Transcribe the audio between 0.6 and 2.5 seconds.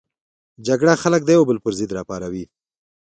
جګړه خلک د یو بل پر ضد راپاروي